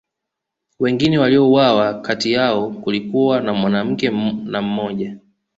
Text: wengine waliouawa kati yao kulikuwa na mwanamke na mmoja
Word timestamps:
wengine 0.79 1.17
waliouawa 1.17 2.01
kati 2.01 2.31
yao 2.31 2.69
kulikuwa 2.71 3.41
na 3.41 3.53
mwanamke 3.53 4.09
na 4.45 4.61
mmoja 4.61 5.17